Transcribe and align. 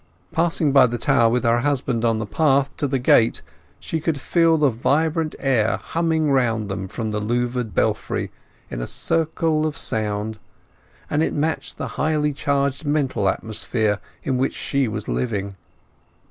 Passing 0.31 0.71
by 0.71 0.87
the 0.87 0.97
tower 0.97 1.29
with 1.29 1.43
her 1.43 1.59
husband 1.59 2.03
on 2.03 2.17
the 2.17 2.25
path 2.25 2.75
to 2.77 2.87
the 2.87 2.97
gate 2.97 3.43
she 3.79 3.99
could 4.01 4.19
feel 4.19 4.57
the 4.57 4.71
vibrant 4.71 5.35
air 5.37 5.77
humming 5.77 6.31
round 6.31 6.69
them 6.69 6.87
from 6.87 7.11
the 7.11 7.21
louvred 7.21 7.75
belfry 7.75 8.31
in 8.71 8.79
the 8.79 8.87
circle 8.87 9.67
of 9.67 9.77
sound, 9.77 10.39
and 11.07 11.21
it 11.21 11.33
matched 11.35 11.77
the 11.77 11.87
highly 12.01 12.33
charged 12.33 12.83
mental 12.83 13.29
atmosphere 13.29 13.99
in 14.23 14.39
which 14.39 14.55
she 14.55 14.87
was 14.87 15.07
living. 15.07 15.55